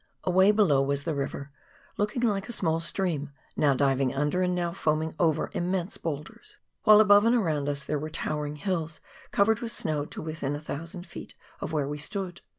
Away 0.23 0.49
below 0.49 0.81
was 0.81 1.03
the 1.03 1.13
river, 1.13 1.51
looking 1.95 2.23
Kke 2.23 2.49
a 2.49 2.51
small 2.51 2.79
stream, 2.79 3.29
now 3.55 3.75
diving 3.75 4.15
under 4.15 4.41
and 4.41 4.55
now 4.55 4.71
foaming 4.71 5.13
over 5.19 5.51
immense 5.53 5.97
boulders, 5.99 6.57
while 6.85 6.99
above 6.99 7.23
and 7.23 7.35
around 7.35 7.69
us 7.69 7.83
there 7.83 7.99
were 7.99 8.09
towering 8.09 8.55
hills 8.55 8.99
covered 9.29 9.59
with 9.59 9.71
snow 9.71 10.05
to 10.05 10.19
within 10.19 10.55
a 10.55 10.59
thousand 10.59 11.05
feet 11.05 11.35
of 11.59 11.71
where 11.71 11.87
we 11.87 11.99
stood. 11.99 12.41